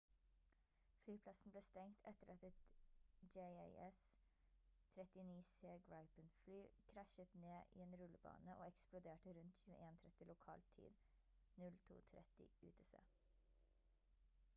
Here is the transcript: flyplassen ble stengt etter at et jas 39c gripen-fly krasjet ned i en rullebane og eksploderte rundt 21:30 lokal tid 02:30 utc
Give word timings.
flyplassen 0.99 1.51
ble 1.55 1.61
stengt 1.65 1.99
etter 2.11 2.29
at 2.35 2.45
et 2.49 2.63
jas 3.35 3.99
39c 4.95 5.75
gripen-fly 5.89 6.63
krasjet 6.93 7.37
ned 7.45 7.77
i 7.81 7.85
en 7.87 7.95
rullebane 8.03 8.55
og 8.59 8.65
eksploderte 8.69 9.35
rundt 9.41 9.63
21:30 9.69 10.29
lokal 10.35 10.65
tid 10.75 11.01
02:30 11.69 12.51
utc 12.71 12.95